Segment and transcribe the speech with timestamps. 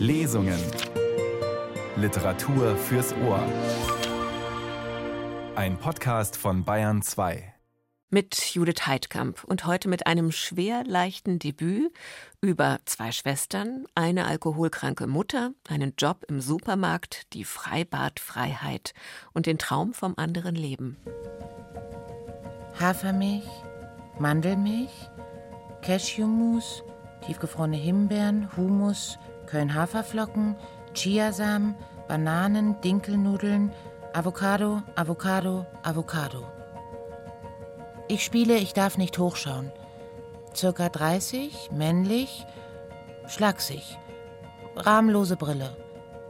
[0.00, 0.58] Lesungen.
[1.94, 3.46] Literatur fürs Ohr.
[5.54, 7.52] Ein Podcast von Bayern 2.
[8.08, 11.92] Mit Judith Heidkamp und heute mit einem schwer leichten Debüt
[12.40, 18.94] über zwei Schwestern, eine alkoholkranke Mutter, einen Job im Supermarkt, die Freibadfreiheit
[19.34, 20.96] und den Traum vom anderen Leben.
[22.80, 23.44] Hafermilch,
[24.18, 25.10] Mandelmilch,
[25.82, 26.84] Cashewmus,
[27.26, 29.18] tiefgefrorene Himbeeren, Humus,
[29.50, 30.56] Köln-Haferflocken,
[30.94, 31.74] Chiasamen,
[32.06, 33.72] Bananen, Dinkelnudeln,
[34.12, 36.46] Avocado, Avocado, Avocado.
[38.08, 39.72] Ich spiele Ich darf nicht hochschauen.
[40.54, 42.44] Circa 30, männlich,
[43.26, 43.98] schlaksig,
[44.76, 45.76] rahmlose Brille,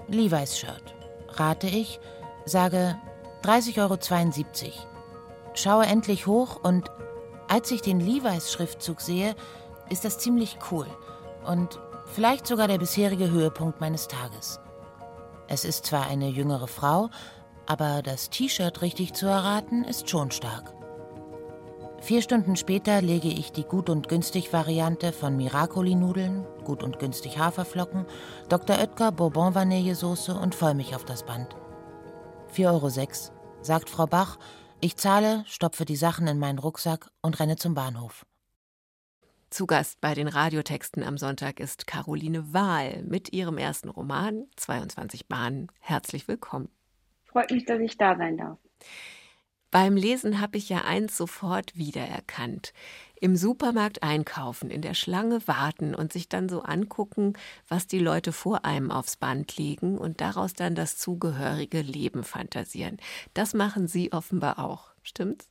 [0.08, 0.94] Levi's-Shirt.
[1.28, 2.00] Rate ich,
[2.44, 2.96] sage
[3.44, 4.72] 30,72 Euro.
[5.54, 6.90] Schaue endlich hoch und
[7.48, 9.34] als ich den Levi's-Schriftzug sehe,
[9.88, 10.86] ist das ziemlich cool
[11.46, 11.80] und
[12.12, 14.60] vielleicht sogar der bisherige Höhepunkt meines Tages.
[15.48, 17.10] Es ist zwar eine jüngere Frau,
[17.66, 20.74] aber das T-Shirt richtig zu erraten ist schon stark.
[22.00, 27.38] Vier Stunden später lege ich die gut und günstig Variante von Miracoli-Nudeln, gut und günstig
[27.38, 28.06] Haferflocken,
[28.48, 28.78] Dr.
[28.78, 31.54] Oetker Bourbon Vanillesoße und Vollmilch auf das Band.
[32.54, 34.38] 4,06 Euro, sagt Frau Bach.
[34.80, 38.24] Ich zahle, stopfe die Sachen in meinen Rucksack und renne zum Bahnhof.
[39.50, 45.26] Zu Gast bei den Radiotexten am Sonntag ist Caroline Wahl mit ihrem ersten Roman 22
[45.26, 45.72] Bahnen.
[45.80, 46.68] Herzlich willkommen.
[47.24, 48.58] Freut mich, dass ich da sein darf.
[49.72, 52.72] Beim Lesen habe ich ja eins sofort wiedererkannt.
[53.20, 57.32] Im Supermarkt einkaufen, in der Schlange warten und sich dann so angucken,
[57.66, 62.98] was die Leute vor einem aufs Band legen und daraus dann das zugehörige Leben fantasieren.
[63.34, 65.48] Das machen Sie offenbar auch, stimmt's?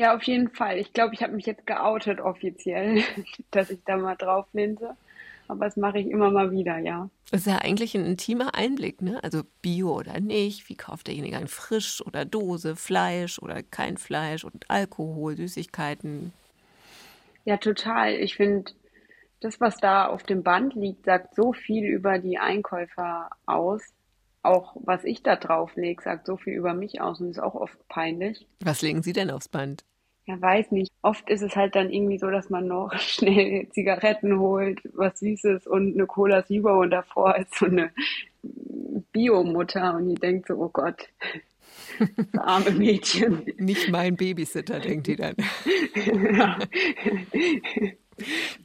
[0.00, 0.78] Ja, auf jeden Fall.
[0.78, 3.02] Ich glaube, ich habe mich jetzt geoutet offiziell,
[3.50, 4.96] dass ich da mal drauf linse.
[5.46, 7.10] Aber das mache ich immer mal wieder, ja.
[7.30, 9.22] Das ist ja eigentlich ein intimer Einblick, ne?
[9.22, 14.42] Also Bio oder nicht, wie kauft derjenige ein Frisch oder Dose, Fleisch oder kein Fleisch
[14.42, 16.32] und Alkohol, Süßigkeiten.
[17.44, 18.14] Ja, total.
[18.14, 18.72] Ich finde,
[19.40, 23.82] das, was da auf dem Band liegt, sagt so viel über die Einkäufer aus.
[24.42, 27.54] Auch was ich da drauf lege, sagt so viel über mich aus und ist auch
[27.54, 28.46] oft peinlich.
[28.60, 29.84] Was legen Sie denn aufs Band?
[30.30, 30.92] Ja, weiß nicht.
[31.02, 35.66] Oft ist es halt dann irgendwie so, dass man noch schnell Zigaretten holt, was Süßes
[35.66, 37.90] und eine Cola Zero und davor ist so eine
[39.12, 41.08] Biomutter und die denkt so, oh Gott,
[41.98, 43.44] das arme Mädchen.
[43.58, 45.34] Nicht mein Babysitter, denkt die dann.
[45.94, 46.58] ja.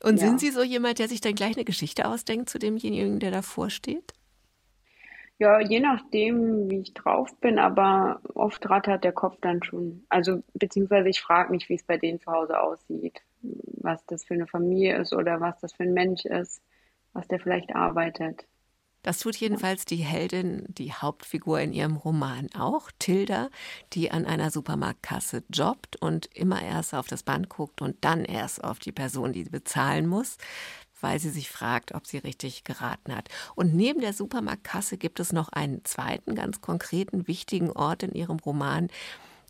[0.04, 0.28] Und ja.
[0.28, 3.70] sind Sie so jemand, der sich dann gleich eine Geschichte ausdenkt zu demjenigen, der davor
[3.70, 4.14] steht?
[5.38, 10.06] Ja, je nachdem, wie ich drauf bin, aber oft rattert der Kopf dann schon.
[10.08, 14.34] Also, beziehungsweise ich frage mich, wie es bei denen zu Hause aussieht, was das für
[14.34, 16.62] eine Familie ist oder was das für ein Mensch ist,
[17.12, 18.46] was der vielleicht arbeitet.
[19.04, 23.50] Das tut jedenfalls die Heldin, die Hauptfigur in ihrem Roman auch, Tilda,
[23.94, 28.64] die an einer Supermarktkasse jobbt und immer erst auf das Band guckt und dann erst
[28.64, 30.38] auf die Person, die bezahlen muss
[31.02, 33.30] weil sie sich fragt, ob sie richtig geraten hat.
[33.56, 38.40] Und neben der Supermarktkasse gibt es noch einen zweiten ganz konkreten, wichtigen Ort in ihrem
[38.40, 38.90] Roman,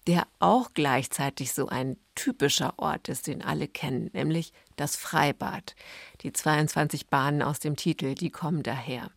[0.07, 5.75] der auch gleichzeitig so ein typischer Ort ist, den alle kennen, nämlich das Freibad.
[6.21, 9.09] Die 22 Bahnen aus dem Titel, die kommen daher.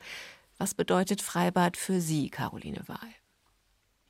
[0.59, 2.99] Was bedeutet Freibad für Sie, Caroline Wahl?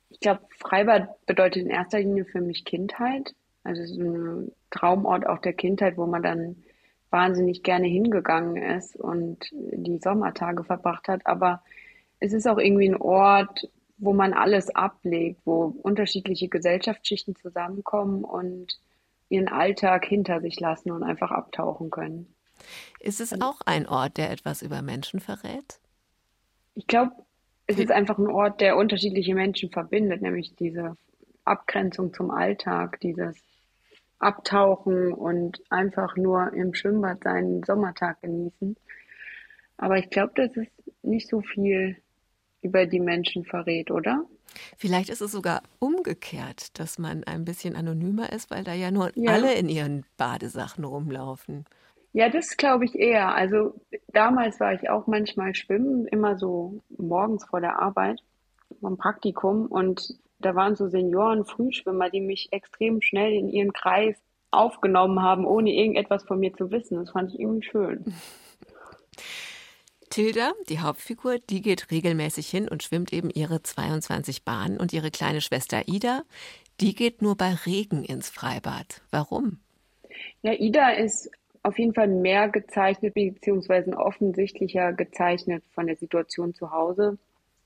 [0.09, 3.35] Ich glaube, Freibad bedeutet in erster Linie für mich Kindheit.
[3.63, 6.63] Also so ein Traumort auch der Kindheit, wo man dann
[7.11, 11.25] wahnsinnig gerne hingegangen ist und die Sommertage verbracht hat.
[11.25, 11.63] Aber
[12.19, 18.79] es ist auch irgendwie ein Ort, wo man alles ablegt, wo unterschiedliche Gesellschaftsschichten zusammenkommen und
[19.29, 22.33] ihren Alltag hinter sich lassen und einfach abtauchen können.
[22.99, 25.79] Ist es auch ein Ort, der etwas über Menschen verrät?
[26.75, 27.11] Ich glaube,
[27.67, 30.97] es ist einfach ein Ort, der unterschiedliche Menschen verbindet, nämlich diese
[31.45, 33.37] Abgrenzung zum Alltag, dieses
[34.19, 38.75] abtauchen und einfach nur im Schwimmbad seinen Sommertag genießen.
[39.77, 40.67] Aber ich glaube, dass es
[41.01, 41.97] nicht so viel
[42.61, 44.25] über die Menschen verrät, oder?
[44.77, 49.11] Vielleicht ist es sogar umgekehrt, dass man ein bisschen anonymer ist, weil da ja nur
[49.15, 49.31] ja.
[49.31, 51.65] alle in ihren Badesachen rumlaufen.
[52.11, 53.35] Ja, das glaube ich eher.
[53.35, 58.19] Also damals war ich auch manchmal schwimmen, immer so morgens vor der Arbeit
[58.81, 64.15] vom Praktikum und da waren so Senioren-Frühschwimmer, die mich extrem schnell in ihren Kreis
[64.51, 66.97] aufgenommen haben, ohne irgendetwas von mir zu wissen.
[66.97, 68.05] Das fand ich irgendwie schön.
[70.09, 75.11] Tilda, die Hauptfigur, die geht regelmäßig hin und schwimmt eben ihre 22 Bahnen und ihre
[75.11, 76.23] kleine Schwester Ida,
[76.79, 79.01] die geht nur bei Regen ins Freibad.
[79.11, 79.59] Warum?
[80.41, 81.29] Ja, Ida ist
[81.61, 87.17] auf jeden Fall mehr gezeichnet, beziehungsweise offensichtlicher gezeichnet von der Situation zu Hause.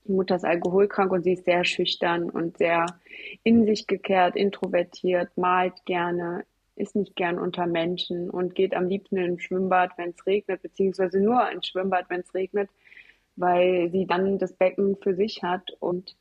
[0.06, 2.86] Die Mutter ist alkoholkrank und sie ist sehr schüchtern und sehr
[3.42, 6.44] in sich gekehrt, introvertiert, malt gerne,
[6.76, 11.20] ist nicht gern unter Menschen und geht am liebsten ins Schwimmbad, wenn es regnet, beziehungsweise
[11.20, 12.68] nur ins Schwimmbad, wenn es regnet,
[13.36, 16.16] weil sie dann das Becken für sich hat und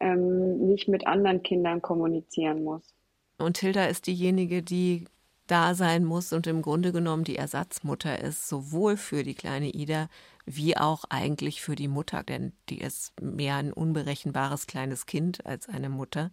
[0.00, 2.94] ähm, nicht mit anderen Kindern kommunizieren muss.
[3.38, 5.04] Und Hilda ist diejenige, die
[5.52, 10.08] da sein muss und im Grunde genommen die Ersatzmutter ist, sowohl für die kleine Ida
[10.46, 15.68] wie auch eigentlich für die Mutter, denn die ist mehr ein unberechenbares kleines Kind als
[15.68, 16.30] eine Mutter.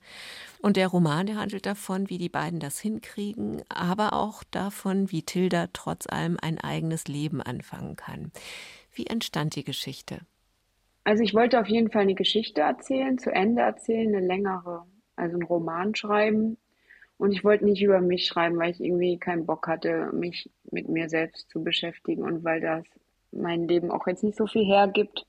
[0.62, 5.24] Und der Roman, der handelt davon, wie die beiden das hinkriegen, aber auch davon, wie
[5.24, 8.32] Tilda trotz allem ein eigenes Leben anfangen kann.
[8.94, 10.22] Wie entstand die Geschichte?
[11.04, 14.86] Also ich wollte auf jeden Fall eine Geschichte erzählen, zu Ende erzählen, eine längere,
[15.18, 16.58] also einen Roman schreiben.
[17.20, 20.88] Und ich wollte nicht über mich schreiben, weil ich irgendwie keinen Bock hatte, mich mit
[20.88, 22.86] mir selbst zu beschäftigen und weil das
[23.32, 25.26] mein Leben auch jetzt nicht so viel hergibt.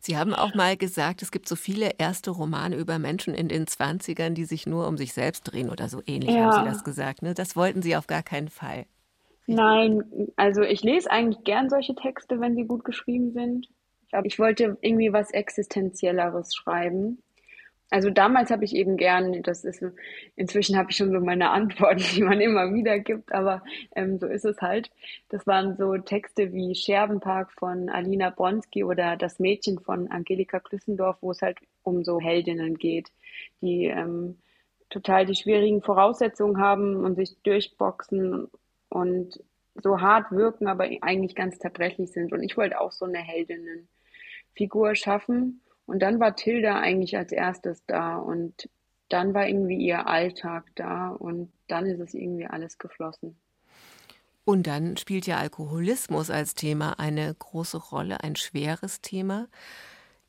[0.00, 3.66] Sie haben auch mal gesagt, es gibt so viele erste Romane über Menschen in den
[3.66, 6.44] 20ern, die sich nur um sich selbst drehen oder so ähnlich, ja.
[6.44, 7.22] haben Sie das gesagt.
[7.22, 7.34] Ne?
[7.34, 8.86] Das wollten Sie auf gar keinen Fall.
[9.46, 10.02] Nein,
[10.36, 13.68] also ich lese eigentlich gern solche Texte, wenn sie gut geschrieben sind.
[14.04, 17.22] Ich glaube, ich wollte irgendwie was Existenzielleres schreiben.
[17.94, 19.80] Also damals habe ich eben gern, das ist,
[20.34, 23.62] inzwischen habe ich schon so meine Antworten, die man immer wieder gibt, aber
[23.94, 24.90] ähm, so ist es halt.
[25.28, 31.18] Das waren so Texte wie Scherbenpark von Alina Bronski oder Das Mädchen von Angelika Klüssendorf,
[31.20, 33.12] wo es halt um so Heldinnen geht,
[33.60, 34.38] die ähm,
[34.90, 38.48] total die schwierigen Voraussetzungen haben und sich durchboxen
[38.88, 39.38] und
[39.80, 42.32] so hart wirken, aber eigentlich ganz zerbrechlich sind.
[42.32, 45.60] Und ich wollte auch so eine Heldinnenfigur schaffen.
[45.86, 48.68] Und dann war Tilda eigentlich als erstes da und
[49.08, 53.36] dann war irgendwie ihr Alltag da und dann ist es irgendwie alles geflossen.
[54.44, 59.48] Und dann spielt ja Alkoholismus als Thema eine große Rolle, ein schweres Thema.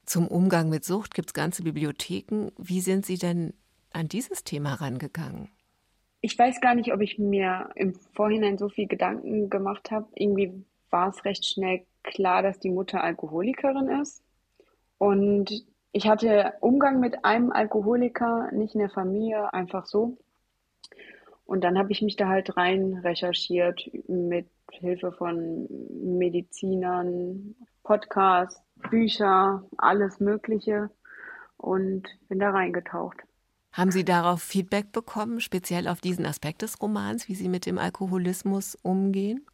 [0.06, 2.52] Zum Umgang mit Sucht gibt es ganze Bibliotheken.
[2.58, 3.54] Wie sind Sie denn
[3.92, 5.50] an dieses Thema rangegangen?
[6.22, 10.08] Ich weiß gar nicht, ob ich mir im Vorhinein so viel Gedanken gemacht habe.
[10.16, 14.25] Irgendwie war es recht schnell klar, dass die Mutter Alkoholikerin ist.
[14.98, 20.18] Und ich hatte Umgang mit einem Alkoholiker, nicht in der Familie, einfach so.
[21.46, 28.60] Und dann habe ich mich da halt rein recherchiert mit Hilfe von Medizinern, Podcasts,
[28.90, 30.90] Bücher, alles Mögliche
[31.58, 33.18] und bin da reingetaucht.
[33.72, 37.78] Haben Sie darauf Feedback bekommen, speziell auf diesen Aspekt des Romans, wie Sie mit dem
[37.78, 39.46] Alkoholismus umgehen?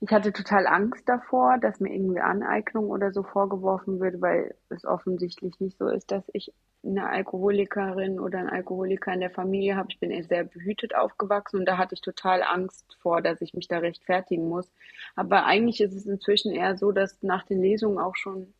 [0.00, 4.84] Ich hatte total Angst davor, dass mir irgendwie Aneignung oder so vorgeworfen wird, weil es
[4.84, 6.52] offensichtlich nicht so ist, dass ich
[6.84, 9.88] eine Alkoholikerin oder einen Alkoholiker in der Familie habe.
[9.90, 13.66] Ich bin sehr behütet aufgewachsen und da hatte ich total Angst vor, dass ich mich
[13.66, 14.70] da rechtfertigen muss.
[15.16, 18.54] Aber eigentlich ist es inzwischen eher so, dass nach den Lesungen auch schon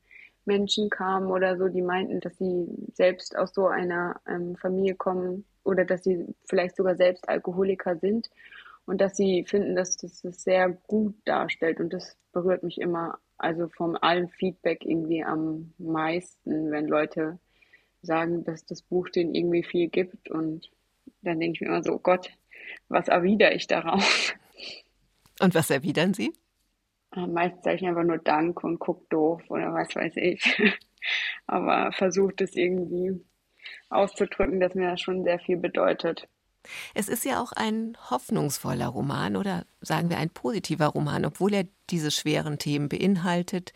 [0.44, 5.44] Menschen kamen oder so, die meinten, dass sie selbst aus so einer ähm, Familie kommen
[5.62, 8.29] oder dass sie vielleicht sogar selbst Alkoholiker sind
[8.88, 13.19] und dass sie finden, dass das das sehr gut darstellt und das berührt mich immer,
[13.37, 17.38] also von allem Feedback irgendwie am meisten, wenn Leute
[18.00, 20.70] sagen, dass das Buch denen irgendwie viel gibt und
[21.20, 22.31] dann denke ich mir immer so, oh Gott,
[22.88, 24.35] was erwidere ich darauf?
[25.38, 26.32] Und was erwidern Sie?
[27.11, 30.43] Ah, meistens sage ich einfach nur Dank und guck doof oder was weiß ich.
[31.47, 33.23] Aber versucht es irgendwie
[33.90, 36.26] auszudrücken, dass mir das schon sehr viel bedeutet.
[36.95, 41.67] Es ist ja auch ein hoffnungsvoller Roman oder sagen wir ein positiver Roman, obwohl er
[41.91, 43.73] diese schweren Themen beinhaltet.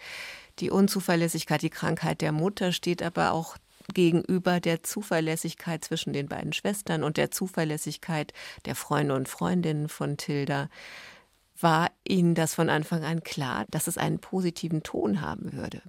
[0.58, 3.56] Die Unzuverlässigkeit, die Krankheit der Mutter steht aber auch
[3.94, 8.32] gegenüber der Zuverlässigkeit zwischen den beiden Schwestern und der Zuverlässigkeit
[8.64, 10.68] der Freunde und Freundinnen von Tilda.
[11.60, 15.82] War Ihnen das von Anfang an klar, dass es einen positiven Ton haben würde?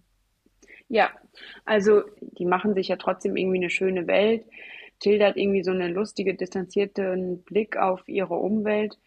[0.90, 1.10] Ja,
[1.66, 4.46] also die machen sich ja trotzdem irgendwie eine schöne Welt
[5.04, 8.98] schildert irgendwie so einen lustige, distanzierten Blick auf ihre Umwelt.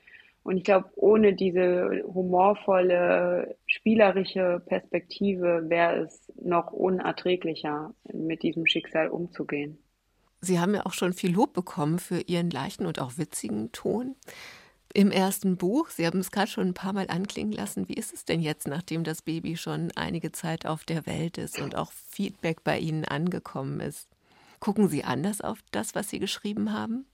[0.42, 9.08] Und ich glaube, ohne diese humorvolle, spielerische Perspektive wäre es noch unerträglicher, mit diesem Schicksal
[9.08, 9.78] umzugehen.
[10.40, 14.14] Sie haben ja auch schon viel Lob bekommen für Ihren leichten und auch witzigen Ton.
[14.94, 18.14] Im ersten Buch, Sie haben es gerade schon ein paar Mal anklingen lassen, wie ist
[18.14, 21.90] es denn jetzt, nachdem das Baby schon einige Zeit auf der Welt ist und auch
[21.90, 24.15] Feedback bei Ihnen angekommen ist?
[24.60, 27.06] Gucken Sie anders auf das, was Sie geschrieben haben?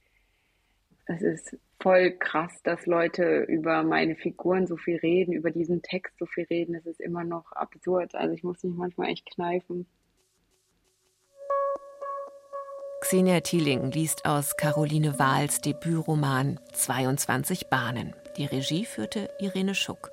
[1.07, 6.17] Es ist voll krass, dass Leute über meine Figuren so viel reden, über diesen Text
[6.19, 6.75] so viel reden.
[6.75, 8.15] Es ist immer noch absurd.
[8.15, 9.87] Also ich muss mich manchmal echt kneifen.
[13.01, 18.15] Xenia Thieling liest aus Caroline Wahls Debütroman 22 Bahnen.
[18.37, 20.13] Die Regie führte Irene Schuck.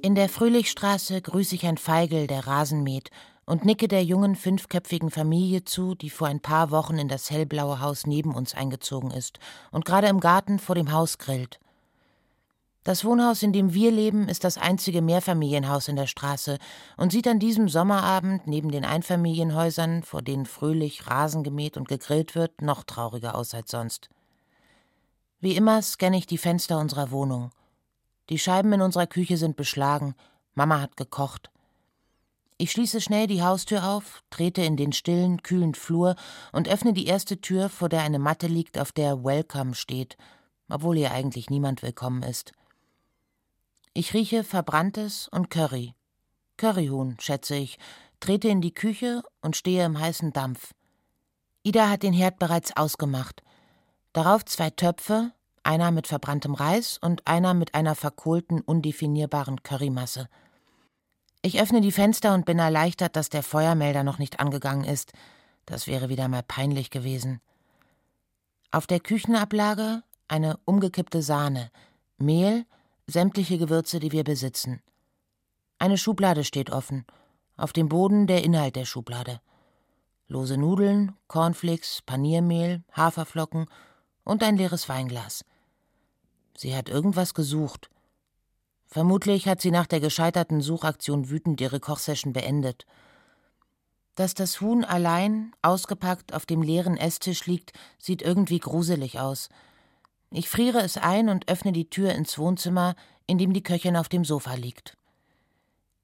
[0.00, 3.10] In der Fröhlichstraße grüße ich ein Feigel, der Rasen mäht,
[3.48, 7.80] und nicke der jungen fünfköpfigen Familie zu, die vor ein paar Wochen in das hellblaue
[7.80, 9.38] Haus neben uns eingezogen ist
[9.72, 11.58] und gerade im Garten vor dem Haus grillt.
[12.84, 16.58] Das Wohnhaus, in dem wir leben, ist das einzige Mehrfamilienhaus in der Straße
[16.98, 22.34] und sieht an diesem Sommerabend neben den Einfamilienhäusern, vor denen fröhlich Rasen gemäht und gegrillt
[22.34, 24.10] wird, noch trauriger aus als sonst.
[25.40, 27.50] Wie immer scanne ich die Fenster unserer Wohnung.
[28.28, 30.14] Die Scheiben in unserer Küche sind beschlagen,
[30.54, 31.50] Mama hat gekocht.
[32.60, 36.16] Ich schließe schnell die Haustür auf, trete in den stillen, kühlen Flur
[36.50, 40.16] und öffne die erste Tür, vor der eine Matte liegt, auf der Welcome steht,
[40.68, 42.50] obwohl hier eigentlich niemand willkommen ist.
[43.94, 45.94] Ich rieche Verbranntes und Curry.
[46.56, 47.78] Curryhuhn, schätze ich,
[48.18, 50.74] trete in die Küche und stehe im heißen Dampf.
[51.62, 53.44] Ida hat den Herd bereits ausgemacht.
[54.12, 55.30] Darauf zwei Töpfe,
[55.62, 60.28] einer mit verbranntem Reis und einer mit einer verkohlten, undefinierbaren Currymasse.
[61.42, 65.12] Ich öffne die Fenster und bin erleichtert, dass der Feuermelder noch nicht angegangen ist.
[65.66, 67.40] Das wäre wieder mal peinlich gewesen.
[68.70, 71.70] Auf der Küchenablage eine umgekippte Sahne,
[72.18, 72.66] Mehl,
[73.06, 74.82] sämtliche Gewürze, die wir besitzen.
[75.78, 77.06] Eine Schublade steht offen,
[77.56, 79.40] auf dem Boden der Inhalt der Schublade.
[80.26, 83.66] Lose Nudeln, Cornflakes, Paniermehl, Haferflocken
[84.24, 85.44] und ein leeres Weinglas.
[86.56, 87.88] Sie hat irgendwas gesucht.
[88.88, 92.86] Vermutlich hat sie nach der gescheiterten Suchaktion wütend ihre Kochsession beendet.
[94.16, 99.48] Dass das Huhn allein, ausgepackt, auf dem leeren Esstisch liegt, sieht irgendwie gruselig aus–
[100.30, 102.94] ich friere es ein und öffne die Tür ins Wohnzimmer,
[103.26, 104.96] in dem die Köchin auf dem Sofa liegt.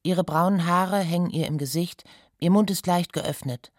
[0.03, 2.05] Ihre braunen Haare hängen ihr im Gesicht,
[2.39, 3.71] ihr Mund ist leicht geöffnet.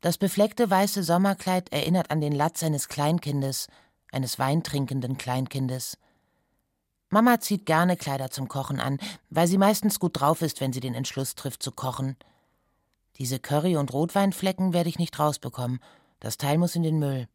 [0.00, 3.68] Das befleckte weiße Sommerkleid erinnert an den Latz eines Kleinkindes,
[4.12, 5.98] eines weintrinkenden Kleinkindes.
[7.14, 8.98] Mama zieht gerne Kleider zum Kochen an,
[9.30, 12.16] weil sie meistens gut drauf ist, wenn sie den Entschluss trifft zu kochen.
[13.18, 15.78] Diese Curry- und Rotweinflecken werde ich nicht rausbekommen.
[16.18, 17.28] Das Teil muss in den Müll.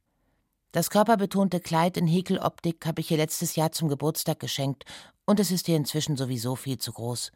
[0.73, 4.83] Das körperbetonte Kleid in Häkeloptik habe ich ihr letztes Jahr zum Geburtstag geschenkt
[5.25, 7.31] und es ist ihr inzwischen sowieso viel zu groß.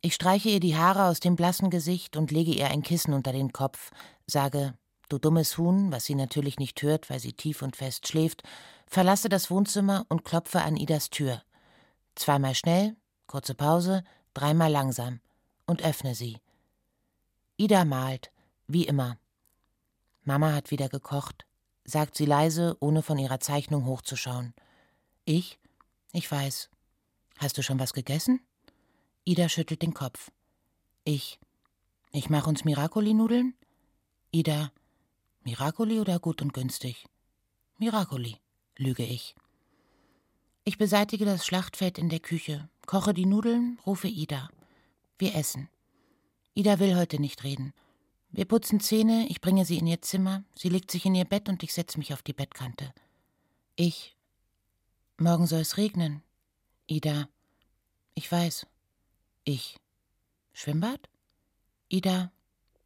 [0.00, 3.32] Ich streiche ihr die Haare aus dem blassen Gesicht und lege ihr ein Kissen unter
[3.32, 3.90] den Kopf,
[4.26, 4.72] sage,
[5.10, 8.44] du dummes Huhn, was sie natürlich nicht hört, weil sie tief und fest schläft,
[8.92, 11.42] verlasse das Wohnzimmer und klopfe an Idas Tür.
[12.14, 12.96] Zweimal schnell,
[13.26, 15.20] kurze Pause, dreimal langsam
[15.66, 16.38] und öffne sie.
[17.56, 18.30] Ida malt,
[18.66, 19.18] wie immer.
[20.24, 21.46] Mama hat wieder gekocht
[21.84, 24.54] sagt sie leise, ohne von ihrer Zeichnung hochzuschauen.
[25.24, 25.58] Ich?
[26.12, 26.70] Ich weiß.
[27.38, 28.40] Hast du schon was gegessen?
[29.24, 30.30] Ida schüttelt den Kopf.
[31.04, 31.40] Ich.
[32.12, 33.54] Ich mache uns Miracoli-Nudeln?
[34.30, 34.72] Ida.
[35.44, 37.06] Miracoli oder gut und günstig?
[37.78, 38.38] Miracoli,
[38.76, 39.34] lüge ich.
[40.64, 44.48] Ich beseitige das Schlachtfeld in der Küche, koche die Nudeln, rufe Ida.
[45.18, 45.68] Wir essen.
[46.54, 47.72] Ida will heute nicht reden.
[48.30, 51.48] Wir putzen Zähne, ich bringe sie in ihr Zimmer, sie legt sich in ihr Bett
[51.48, 52.94] und ich setze mich auf die Bettkante.
[53.76, 54.16] Ich.
[55.18, 56.22] Morgen soll es regnen.
[56.86, 57.28] Ida.
[58.14, 58.66] Ich weiß.
[59.44, 59.78] Ich.
[60.52, 61.08] Schwimmbad?
[61.88, 62.32] Ida.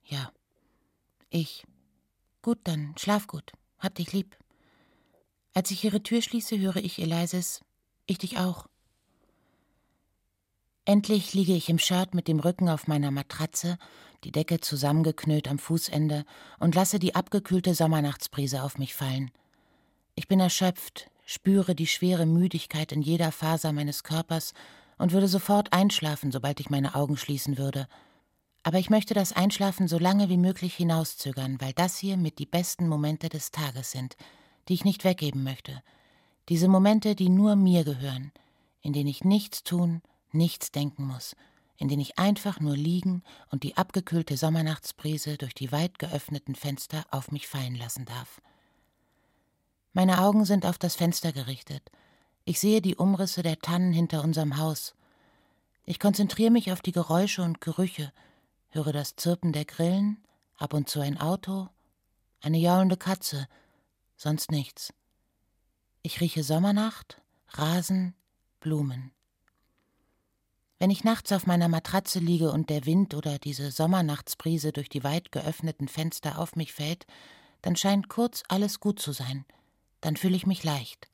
[0.04, 0.32] Ja.
[1.30, 1.64] Ich.
[2.42, 3.52] Gut, dann schlaf gut.
[3.78, 4.36] Hab dich lieb.
[5.56, 7.62] Als ich ihre Tür schließe, höre ich ihr leises
[8.04, 8.66] Ich dich auch.
[10.84, 13.78] Endlich liege ich im Shirt mit dem Rücken auf meiner Matratze,
[14.22, 16.26] die Decke zusammengeknüllt am Fußende
[16.58, 19.30] und lasse die abgekühlte Sommernachtsbrise auf mich fallen.
[20.14, 24.52] Ich bin erschöpft, spüre die schwere Müdigkeit in jeder Faser meines Körpers
[24.98, 27.88] und würde sofort einschlafen, sobald ich meine Augen schließen würde.
[28.62, 32.46] Aber ich möchte das Einschlafen so lange wie möglich hinauszögern, weil das hier mit die
[32.46, 34.16] besten Momente des Tages sind,
[34.68, 35.82] die ich nicht weggeben möchte.
[36.48, 38.32] Diese Momente, die nur mir gehören,
[38.82, 41.34] in denen ich nichts tun, nichts denken muss,
[41.76, 47.04] in denen ich einfach nur liegen und die abgekühlte Sommernachtsbrise durch die weit geöffneten Fenster
[47.10, 48.40] auf mich fallen lassen darf.
[49.92, 51.90] Meine Augen sind auf das Fenster gerichtet.
[52.44, 54.94] Ich sehe die Umrisse der Tannen hinter unserem Haus.
[55.84, 58.12] Ich konzentriere mich auf die Geräusche und Gerüche,
[58.68, 60.18] höre das Zirpen der Grillen,
[60.58, 61.68] ab und zu ein Auto,
[62.40, 63.48] eine jaulende Katze,
[64.16, 64.92] sonst nichts.
[66.02, 68.14] Ich rieche Sommernacht, Rasen,
[68.60, 69.12] Blumen.
[70.78, 75.04] Wenn ich nachts auf meiner Matratze liege und der Wind oder diese Sommernachtsbrise durch die
[75.04, 77.06] weit geöffneten Fenster auf mich fällt,
[77.62, 79.46] dann scheint kurz alles gut zu sein.
[80.00, 81.08] Dann fühle ich mich leicht.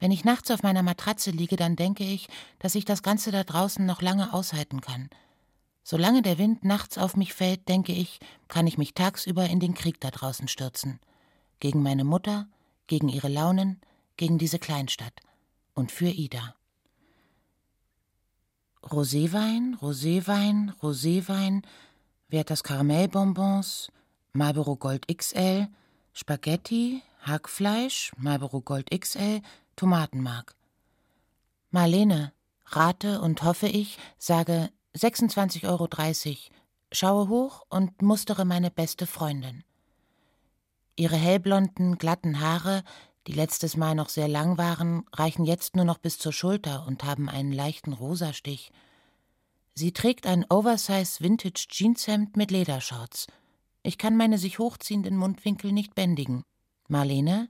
[0.00, 3.44] Wenn ich nachts auf meiner Matratze liege, dann denke ich, dass ich das Ganze da
[3.44, 5.10] draußen noch lange aushalten kann.
[5.82, 8.18] Solange der Wind nachts auf mich fällt, denke ich,
[8.48, 10.98] kann ich mich tagsüber in den Krieg da draußen stürzen.
[11.60, 12.48] Gegen meine Mutter,
[12.86, 13.80] gegen ihre Launen,
[14.16, 15.20] gegen diese Kleinstadt
[15.74, 16.54] und für Ida.
[18.82, 21.62] Roséwein, Roséwein, Roséwein,
[22.28, 23.90] Werthers Karamellbonbons,
[24.32, 25.68] Marlboro Gold XL,
[26.12, 29.40] Spaghetti, Hackfleisch, Marlboro Gold XL,
[29.76, 30.54] Tomatenmark.
[31.70, 32.32] Marlene,
[32.66, 35.88] rate und hoffe ich, sage 26,30 Euro,
[36.92, 39.64] schaue hoch und mustere meine beste Freundin.
[40.96, 42.84] Ihre hellblonden, glatten Haare,
[43.26, 47.04] die letztes Mal noch sehr lang waren, reichen jetzt nur noch bis zur Schulter und
[47.04, 48.70] haben einen leichten Rosastich.
[49.74, 53.26] Sie trägt ein Oversize Vintage Jeanshemd mit Ledershorts.
[53.82, 56.44] Ich kann meine sich hochziehenden Mundwinkel nicht bändigen.
[56.86, 57.48] Marlene?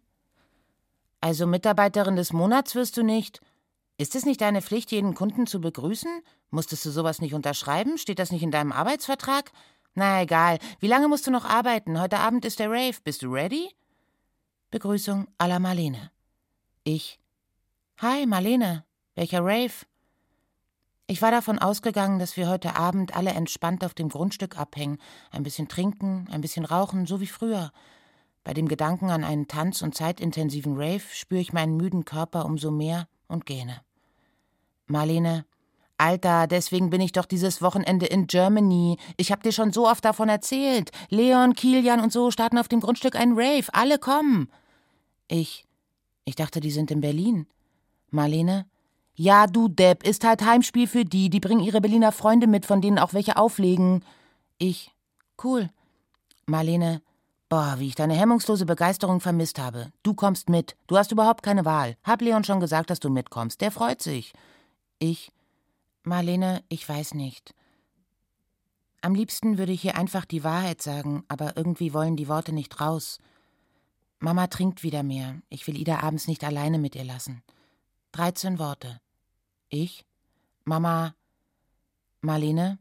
[1.20, 3.40] Also Mitarbeiterin des Monats wirst du nicht.
[3.98, 6.22] Ist es nicht deine Pflicht, jeden Kunden zu begrüßen?
[6.50, 7.98] Musstest du sowas nicht unterschreiben?
[7.98, 9.52] Steht das nicht in deinem Arbeitsvertrag?
[9.94, 10.58] Na egal.
[10.80, 12.00] Wie lange musst du noch arbeiten?
[12.00, 12.96] Heute Abend ist der Rave.
[13.04, 13.70] Bist du ready?
[14.70, 16.10] Begrüßung la Marlene.
[16.82, 17.20] Ich.
[17.98, 18.84] Hi, Marlene.
[19.14, 19.86] Welcher Rave?
[21.06, 24.98] Ich war davon ausgegangen, dass wir heute Abend alle entspannt auf dem Grundstück abhängen,
[25.30, 27.72] ein bisschen trinken, ein bisschen rauchen, so wie früher.
[28.42, 32.70] Bei dem Gedanken an einen tanz- und zeitintensiven Rave spüre ich meinen müden Körper umso
[32.70, 33.82] mehr und gähne.
[34.86, 35.46] Marlene,
[36.04, 38.98] Alter, deswegen bin ich doch dieses Wochenende in Germany.
[39.16, 40.90] Ich hab dir schon so oft davon erzählt.
[41.08, 43.72] Leon, Kilian und so starten auf dem Grundstück einen Rave.
[43.72, 44.50] Alle kommen.
[45.28, 45.64] Ich.
[46.26, 47.46] Ich dachte, die sind in Berlin.
[48.10, 48.66] Marlene.
[49.14, 51.30] Ja, du Depp, ist halt Heimspiel für die.
[51.30, 54.04] Die bringen ihre Berliner Freunde mit, von denen auch welche auflegen.
[54.58, 54.90] Ich.
[55.42, 55.70] Cool.
[56.44, 57.00] Marlene.
[57.48, 59.90] Boah, wie ich deine hemmungslose Begeisterung vermisst habe.
[60.02, 60.76] Du kommst mit.
[60.86, 61.96] Du hast überhaupt keine Wahl.
[62.04, 63.62] Hab Leon schon gesagt, dass du mitkommst.
[63.62, 64.34] Der freut sich.
[64.98, 65.32] Ich.
[66.04, 67.54] Marlene, ich weiß nicht.
[69.00, 72.78] Am liebsten würde ich hier einfach die Wahrheit sagen, aber irgendwie wollen die Worte nicht
[72.80, 73.18] raus.
[74.18, 75.40] Mama trinkt wieder mehr.
[75.48, 77.42] Ich will Ida abends nicht alleine mit ihr lassen.
[78.12, 79.00] 13 Worte.
[79.70, 80.04] Ich?
[80.64, 81.14] Mama.
[82.20, 82.78] Marlene?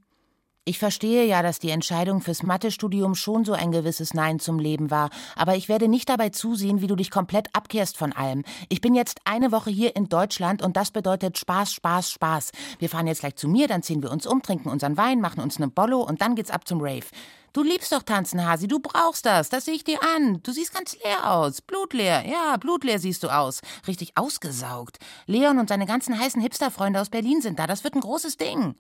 [0.66, 4.92] Ich verstehe ja, dass die Entscheidung fürs Mathestudium schon so ein gewisses Nein zum Leben
[4.92, 8.46] war, aber ich werde nicht dabei zusehen, wie du dich komplett abkehrst von allem.
[8.70, 12.52] Ich bin jetzt eine Woche hier in Deutschland und das bedeutet Spaß, Spaß, Spaß.
[12.80, 15.42] Wir fahren jetzt gleich zu mir, dann ziehen wir uns um, trinken unseren Wein, machen
[15.42, 17.08] uns ne Bollo und dann geht's ab zum Rave.
[17.52, 20.40] Du liebst doch tanzen, Hasi, du brauchst das, das sehe ich dir an.
[20.44, 23.60] Du siehst ganz leer aus, blutleer, ja, blutleer siehst du aus.
[23.86, 25.00] Richtig ausgesaugt.
[25.26, 28.76] Leon und seine ganzen heißen Hipsterfreunde aus Berlin sind da, das wird ein großes Ding.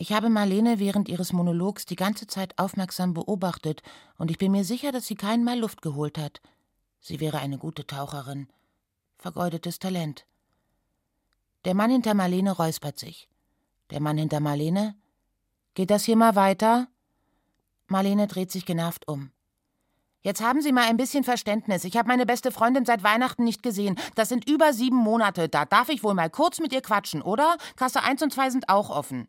[0.00, 3.82] Ich habe Marlene während ihres Monologs die ganze Zeit aufmerksam beobachtet,
[4.16, 6.40] und ich bin mir sicher, dass sie keinmal Luft geholt hat.
[7.00, 8.48] Sie wäre eine gute Taucherin.
[9.18, 10.24] Vergeudetes Talent.
[11.66, 13.28] Der Mann hinter Marlene räuspert sich.
[13.90, 14.94] Der Mann hinter Marlene?
[15.74, 16.88] Geht das hier mal weiter?
[17.86, 19.32] Marlene dreht sich genervt um.
[20.22, 21.84] Jetzt haben Sie mal ein bisschen Verständnis.
[21.84, 23.98] Ich habe meine beste Freundin seit Weihnachten nicht gesehen.
[24.14, 25.50] Das sind über sieben Monate.
[25.50, 27.58] Da darf ich wohl mal kurz mit ihr quatschen, oder?
[27.76, 29.28] Kasse 1 und 2 sind auch offen.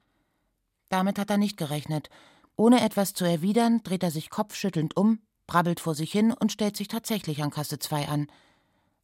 [0.91, 2.09] Damit hat er nicht gerechnet.
[2.57, 6.75] Ohne etwas zu erwidern, dreht er sich kopfschüttelnd um, brabbelt vor sich hin und stellt
[6.75, 8.27] sich tatsächlich an Kasse 2 an.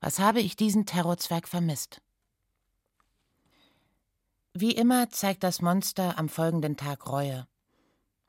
[0.02, 2.02] Was habe ich diesen Terrorzwerg vermisst?
[4.54, 7.48] Wie immer zeigt das Monster am folgenden Tag Reue.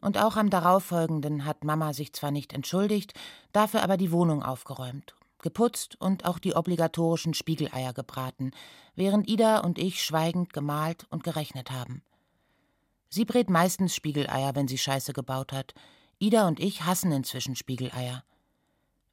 [0.01, 3.13] Und auch am darauffolgenden hat Mama sich zwar nicht entschuldigt,
[3.51, 8.53] dafür aber die Wohnung aufgeräumt, geputzt und auch die obligatorischen Spiegeleier gebraten,
[8.95, 12.05] während Ida und ich schweigend gemalt und gerechnet haben.
[13.09, 15.75] Sie brät meistens Spiegeleier, wenn sie Scheiße gebaut hat.
[16.19, 18.25] Ida und ich hassen inzwischen Spiegeleier.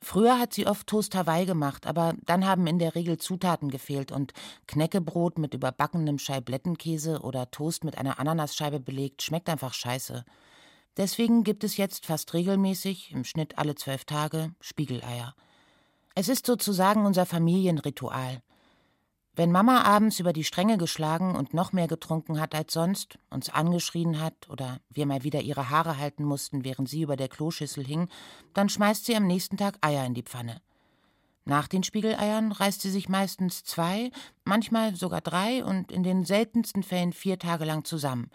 [0.01, 4.12] Früher hat sie oft Toast Hawaii gemacht, aber dann haben in der Regel Zutaten gefehlt
[4.12, 4.34] und
[4.67, 10.23] Knäckebrot mit überbackenem Scheiblettenkäse oder Toast mit einer Ananasscheibe belegt schmeckt einfach scheiße.
[10.97, 15.36] Deswegen gibt es jetzt fast regelmäßig, im Schnitt alle zwölf Tage, Spiegeleier.
[16.13, 18.41] Es ist sozusagen unser Familienritual.
[19.38, 23.50] Wenn Mama abends über die Stränge geschlagen und noch mehr getrunken hat als sonst, uns
[23.50, 27.86] angeschrien hat oder wir mal wieder ihre Haare halten mussten, während sie über der Kloschüssel
[27.86, 28.08] hing,
[28.54, 30.62] dann schmeißt sie am nächsten Tag Eier in die Pfanne.
[31.43, 34.10] Nach den Spiegeleiern reißt sie sich meistens zwei,
[34.45, 38.32] manchmal sogar drei und in den seltensten Fällen vier Tage lang zusammen,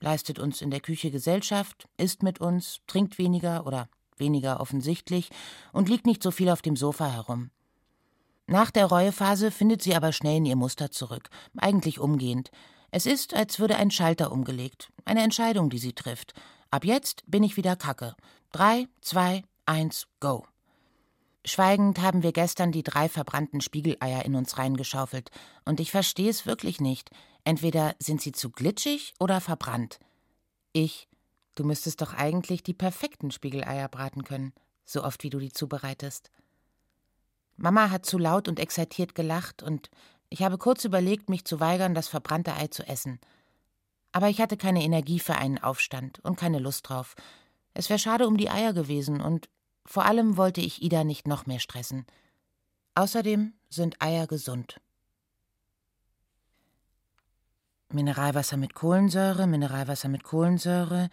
[0.00, 5.30] leistet uns in der Küche Gesellschaft, isst mit uns, trinkt weniger oder weniger offensichtlich
[5.72, 7.50] und liegt nicht so viel auf dem Sofa herum.
[8.46, 12.50] Nach der Reuephase findet sie aber schnell in ihr Muster zurück, eigentlich umgehend.
[12.90, 16.34] Es ist, als würde ein Schalter umgelegt, eine Entscheidung, die sie trifft.
[16.70, 18.14] Ab jetzt bin ich wieder Kacke.
[18.52, 20.46] Drei, zwei, eins, go.
[21.46, 25.30] Schweigend haben wir gestern die drei verbrannten Spiegeleier in uns reingeschaufelt,
[25.64, 27.10] und ich verstehe es wirklich nicht.
[27.44, 29.98] Entweder sind sie zu glitschig oder verbrannt.
[30.72, 31.08] Ich,
[31.54, 34.52] du müsstest doch eigentlich die perfekten Spiegeleier braten können,
[34.84, 36.30] so oft wie du die zubereitest.
[37.56, 39.90] Mama hat zu laut und exaltiert gelacht und
[40.28, 43.20] ich habe kurz überlegt, mich zu weigern, das verbrannte Ei zu essen.
[44.12, 47.14] Aber ich hatte keine Energie für einen Aufstand und keine Lust drauf.
[47.72, 49.48] Es wäre schade um die Eier gewesen und
[49.86, 52.06] vor allem wollte ich Ida nicht noch mehr stressen.
[52.94, 54.80] Außerdem sind Eier gesund.
[57.92, 61.10] Mineralwasser mit Kohlensäure, Mineralwasser mit Kohlensäure,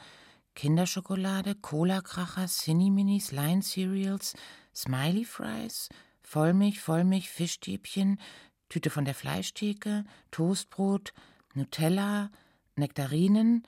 [0.55, 4.33] Kinderschokolade, Cola-Kracher, Cinni-Minis, Line-Cereals,
[4.75, 5.89] Smiley-Fries,
[6.31, 8.17] Vollmilch, Vollmilch, Fischstäbchen,
[8.69, 11.11] Tüte von der Fleischtheke, Toastbrot,
[11.55, 12.31] Nutella,
[12.77, 13.67] Nektarinen,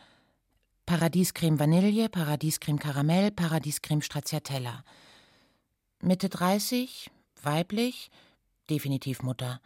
[0.85, 4.85] Paradiescreme Vanille, Paradiescreme Karamell, Paradiescreme Stracciatella.
[5.99, 8.09] Mitte 30, weiblich,
[8.69, 9.59] definitiv Mutter,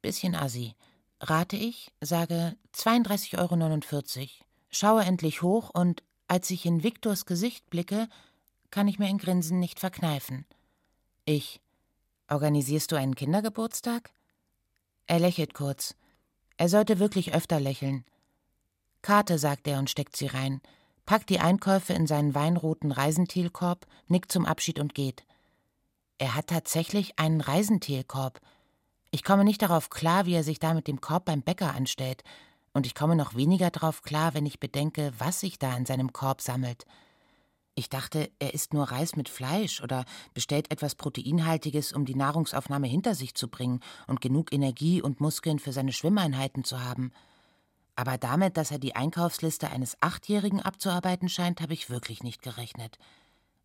[0.00, 0.74] bisschen assi.
[1.20, 4.28] Rate ich, sage 32,49 Euro,
[4.70, 8.08] schaue endlich hoch und als ich in Viktors Gesicht blicke,
[8.70, 10.46] kann ich mir ein Grinsen nicht verkneifen.
[11.26, 11.60] Ich.
[12.30, 14.10] Organisierst du einen Kindergeburtstag?
[15.06, 15.94] Er lächelt kurz.
[16.58, 18.04] Er sollte wirklich öfter lächeln.
[19.00, 20.60] Karte, sagt er und steckt sie rein,
[21.06, 25.24] packt die Einkäufe in seinen weinroten Reisentilkorb, nickt zum Abschied und geht.
[26.18, 28.40] Er hat tatsächlich einen Reisentilkorb.
[29.10, 32.24] Ich komme nicht darauf klar, wie er sich da mit dem Korb beim Bäcker anstellt,
[32.74, 36.12] und ich komme noch weniger darauf klar, wenn ich bedenke, was sich da in seinem
[36.12, 36.84] Korb sammelt.
[37.78, 42.88] Ich dachte, er isst nur Reis mit Fleisch oder bestellt etwas Proteinhaltiges, um die Nahrungsaufnahme
[42.88, 47.12] hinter sich zu bringen und genug Energie und Muskeln für seine Schwimmeinheiten zu haben.
[47.94, 52.98] Aber damit, dass er die Einkaufsliste eines Achtjährigen abzuarbeiten scheint, habe ich wirklich nicht gerechnet.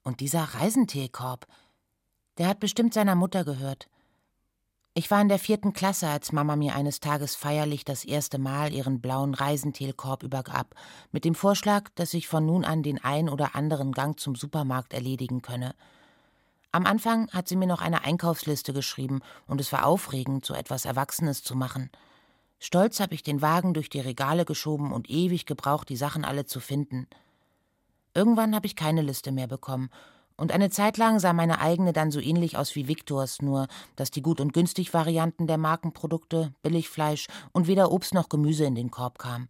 [0.04, 1.48] Und dieser Reisenteekorb,
[2.38, 3.90] der hat bestimmt seiner Mutter gehört.
[4.96, 8.72] Ich war in der vierten Klasse, als Mama mir eines Tages feierlich das erste Mal
[8.72, 10.76] ihren blauen Reisenteelkorb übergab,
[11.12, 14.94] mit dem Vorschlag, dass ich von nun an den ein oder anderen Gang zum Supermarkt
[14.94, 15.74] erledigen könne.
[16.72, 20.86] Am Anfang hat sie mir noch eine Einkaufsliste geschrieben, und es war aufregend, so etwas
[20.86, 21.90] Erwachsenes zu machen.
[22.60, 26.46] Stolz habe ich den Wagen durch die Regale geschoben und ewig gebraucht, die Sachen alle
[26.46, 27.08] zu finden.
[28.14, 29.90] Irgendwann habe ich keine Liste mehr bekommen
[30.36, 34.12] und eine Zeit lang sah meine eigene dann so ähnlich aus wie Viktors, nur dass
[34.12, 38.92] die gut und günstig Varianten der Markenprodukte, Billigfleisch und weder Obst noch Gemüse in den
[38.92, 39.48] Korb kam.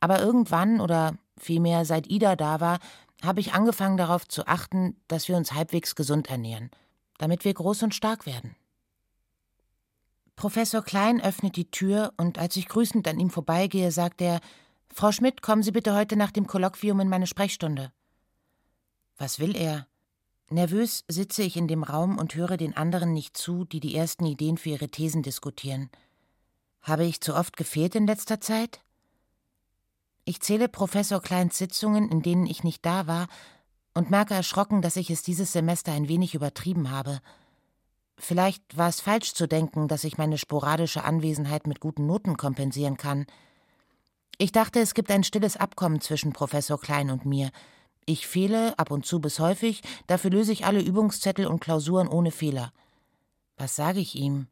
[0.00, 2.78] Aber irgendwann oder vielmehr seit Ida da war,
[3.22, 6.70] habe ich angefangen darauf zu achten, dass wir uns halbwegs gesund ernähren,
[7.18, 8.56] damit wir groß und stark werden.
[10.36, 14.40] Professor Klein öffnet die Tür und als ich grüßend an ihm vorbeigehe, sagt er:
[14.92, 17.92] Frau Schmidt, kommen Sie bitte heute nach dem Kolloquium in meine Sprechstunde.
[19.16, 19.86] Was will er?
[20.50, 24.26] Nervös sitze ich in dem Raum und höre den anderen nicht zu, die die ersten
[24.26, 25.90] Ideen für ihre Thesen diskutieren.
[26.82, 28.80] Habe ich zu oft gefehlt in letzter Zeit?
[30.26, 33.28] Ich zähle Professor Kleins Sitzungen, in denen ich nicht da war,
[33.94, 37.20] und merke erschrocken, dass ich es dieses Semester ein wenig übertrieben habe.
[38.16, 42.96] Vielleicht war es falsch zu denken, dass ich meine sporadische Anwesenheit mit guten Noten kompensieren
[42.96, 43.26] kann.
[44.38, 47.50] Ich dachte, es gibt ein stilles Abkommen zwischen Professor Klein und mir,
[48.06, 52.30] ich fehle ab und zu bis häufig, dafür löse ich alle Übungszettel und Klausuren ohne
[52.30, 52.72] Fehler.
[53.56, 54.48] Was sage ich ihm?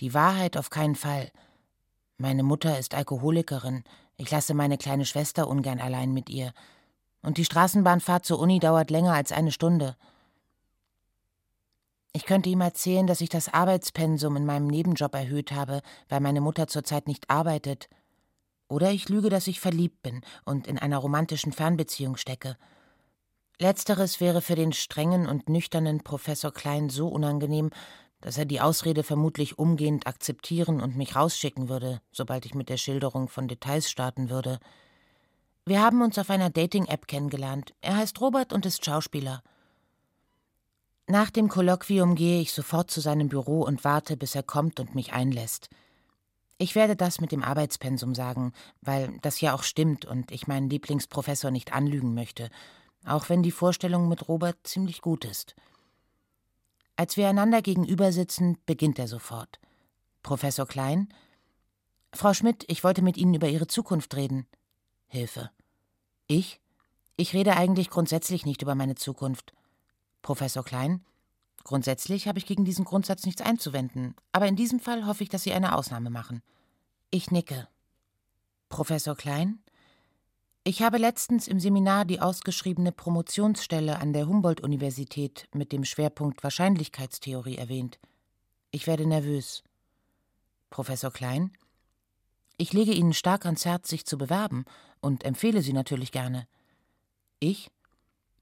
[0.00, 1.30] Die Wahrheit auf keinen Fall.
[2.16, 3.84] Meine Mutter ist Alkoholikerin.
[4.16, 6.52] Ich lasse meine kleine Schwester ungern allein mit ihr.
[7.22, 9.96] Und die Straßenbahnfahrt zur Uni dauert länger als eine Stunde.
[12.12, 16.40] Ich könnte ihm erzählen, dass ich das Arbeitspensum in meinem Nebenjob erhöht habe, weil meine
[16.40, 17.88] Mutter zurzeit nicht arbeitet
[18.70, 22.56] oder ich lüge, dass ich verliebt bin und in einer romantischen Fernbeziehung stecke.
[23.58, 27.70] Letzteres wäre für den strengen und nüchternen Professor Klein so unangenehm,
[28.20, 32.76] dass er die Ausrede vermutlich umgehend akzeptieren und mich rausschicken würde, sobald ich mit der
[32.76, 34.60] Schilderung von Details starten würde.
[35.66, 37.74] Wir haben uns auf einer Dating-App kennengelernt.
[37.80, 39.42] Er heißt Robert und ist Schauspieler.
[41.06, 44.94] Nach dem Kolloquium gehe ich sofort zu seinem Büro und warte, bis er kommt und
[44.94, 45.68] mich einlässt.
[46.62, 50.68] Ich werde das mit dem Arbeitspensum sagen, weil das ja auch stimmt und ich meinen
[50.68, 52.50] Lieblingsprofessor nicht anlügen möchte,
[53.06, 55.56] auch wenn die Vorstellung mit Robert ziemlich gut ist.
[56.96, 59.58] Als wir einander gegenüber sitzen, beginnt er sofort.
[60.22, 61.08] Professor Klein?
[62.12, 64.46] Frau Schmidt, ich wollte mit Ihnen über Ihre Zukunft reden.
[65.06, 65.50] Hilfe.
[66.26, 66.60] Ich?
[67.16, 69.54] Ich rede eigentlich grundsätzlich nicht über meine Zukunft.
[70.20, 71.06] Professor Klein?
[71.64, 75.42] Grundsätzlich habe ich gegen diesen Grundsatz nichts einzuwenden, aber in diesem Fall hoffe ich, dass
[75.42, 76.42] Sie eine Ausnahme machen.
[77.10, 77.68] Ich nicke.
[78.68, 79.58] Professor Klein?
[80.62, 87.56] Ich habe letztens im Seminar die ausgeschriebene Promotionsstelle an der Humboldt-Universität mit dem Schwerpunkt Wahrscheinlichkeitstheorie
[87.56, 87.98] erwähnt.
[88.70, 89.64] Ich werde nervös.
[90.68, 91.52] Professor Klein?
[92.58, 94.66] Ich lege Ihnen stark ans Herz, sich zu bewerben
[95.00, 96.46] und empfehle Sie natürlich gerne.
[97.38, 97.70] Ich?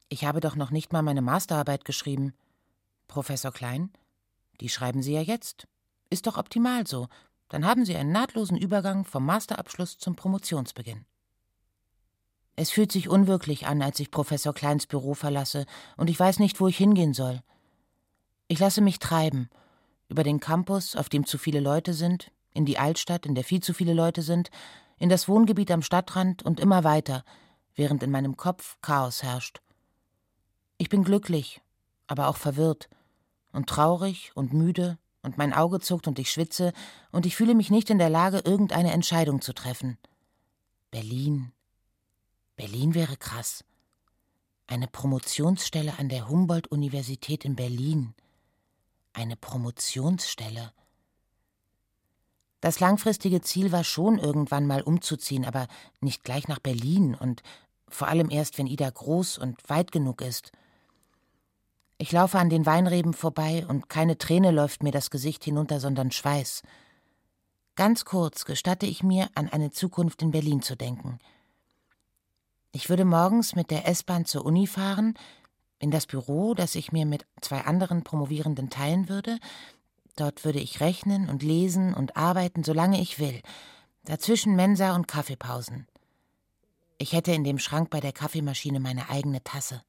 [0.08, 2.34] Ich habe doch noch nicht mal meine Masterarbeit geschrieben.
[3.08, 3.90] Professor Klein?
[4.60, 5.66] Die schreiben Sie ja jetzt.
[6.10, 7.08] Ist doch optimal so.
[7.48, 11.04] Dann haben Sie einen nahtlosen Übergang vom Masterabschluss zum Promotionsbeginn.
[12.56, 15.64] Es fühlt sich unwirklich an, als ich Professor Kleins Büro verlasse,
[15.96, 17.42] und ich weiß nicht, wo ich hingehen soll.
[18.48, 19.48] Ich lasse mich treiben.
[20.08, 23.62] Über den Campus, auf dem zu viele Leute sind, in die Altstadt, in der viel
[23.62, 24.50] zu viele Leute sind,
[24.98, 27.24] in das Wohngebiet am Stadtrand und immer weiter,
[27.76, 29.60] während in meinem Kopf Chaos herrscht.
[30.78, 31.62] Ich bin glücklich,
[32.08, 32.88] aber auch verwirrt
[33.52, 36.72] und traurig und müde und mein Auge zuckt und ich schwitze
[37.10, 39.98] und ich fühle mich nicht in der Lage, irgendeine Entscheidung zu treffen.
[40.90, 41.52] Berlin.
[42.56, 43.64] Berlin wäre krass.
[44.66, 48.14] Eine Promotionsstelle an der Humboldt-Universität in Berlin.
[49.12, 50.72] Eine Promotionsstelle.
[52.60, 55.68] Das langfristige Ziel war schon, irgendwann mal umzuziehen, aber
[56.00, 57.42] nicht gleich nach Berlin und
[57.88, 60.52] vor allem erst, wenn Ida groß und weit genug ist.
[61.98, 66.12] Ich laufe an den Weinreben vorbei und keine Träne läuft mir das Gesicht hinunter, sondern
[66.12, 66.62] Schweiß.
[67.74, 71.18] Ganz kurz gestatte ich mir, an eine Zukunft in Berlin zu denken.
[72.72, 75.14] Ich würde morgens mit der S-Bahn zur Uni fahren,
[75.80, 79.38] in das Büro, das ich mir mit zwei anderen Promovierenden teilen würde,
[80.18, 83.40] Dort würde ich rechnen und lesen und arbeiten, solange ich will.
[84.04, 85.86] Dazwischen Mensa und Kaffeepausen.
[86.98, 89.80] Ich hätte in dem Schrank bei der Kaffeemaschine meine eigene Tasse.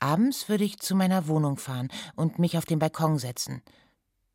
[0.00, 3.62] Abends würde ich zu meiner Wohnung fahren und mich auf den Balkon setzen.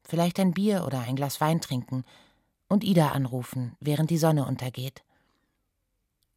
[0.03, 2.03] Vielleicht ein Bier oder ein Glas Wein trinken
[2.67, 5.03] und Ida anrufen, während die Sonne untergeht.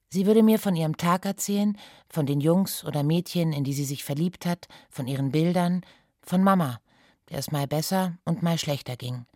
[0.08, 1.76] Sie würde mir von ihrem Tag erzählen,
[2.08, 5.84] von den Jungs oder Mädchen, in die sie sich verliebt hat, von ihren Bildern,
[6.22, 6.80] von Mama,
[7.28, 9.26] der es mal besser und mal schlechter ging.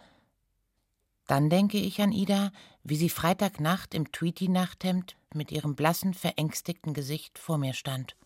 [1.27, 7.39] Dann denke ich an Ida, wie sie Freitagnacht im Tweety-Nachthemd mit ihrem blassen, verängstigten Gesicht
[7.39, 8.17] vor mir stand.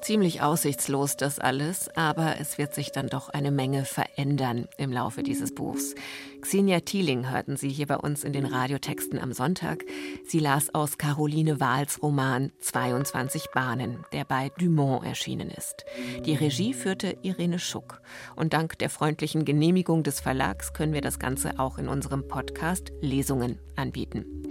[0.00, 5.22] Ziemlich aussichtslos das alles, aber es wird sich dann doch eine Menge verändern im Laufe
[5.22, 5.94] dieses Buchs.
[6.40, 9.84] Xenia Thieling hörten Sie hier bei uns in den Radiotexten am Sonntag.
[10.26, 15.84] Sie las aus Caroline Wahls Roman 22 Bahnen, der bei Dumont erschienen ist.
[16.24, 18.00] Die Regie führte Irene Schuck.
[18.36, 22.90] Und dank der freundlichen Genehmigung des Verlags können wir das Ganze auch in unserem Podcast
[23.02, 24.48] Lesungen anbieten.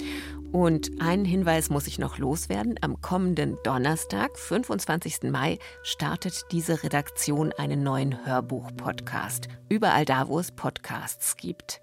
[0.51, 2.75] Und einen Hinweis muss ich noch loswerden.
[2.81, 5.29] Am kommenden Donnerstag, 25.
[5.29, 9.47] Mai, startet diese Redaktion einen neuen Hörbuch-Podcast.
[9.69, 11.81] Überall da, wo es Podcasts gibt.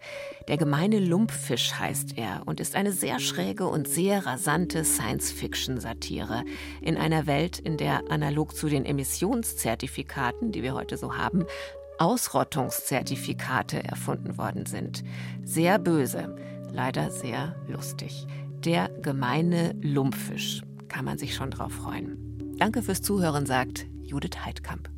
[0.48, 6.42] Der gemeine Lumpfisch heißt er und ist eine sehr schräge und sehr rasante Science-Fiction-Satire
[6.80, 11.44] in einer Welt, in der analog zu den Emissionszertifikaten, die wir heute so haben,
[11.98, 15.04] Ausrottungszertifikate erfunden worden sind.
[15.44, 16.34] Sehr böse,
[16.72, 18.26] leider sehr lustig.
[18.66, 20.62] Der gemeine Lumpfisch.
[20.88, 22.56] Kann man sich schon drauf freuen.
[22.58, 24.90] Danke fürs Zuhören, sagt Judith Heidkamp.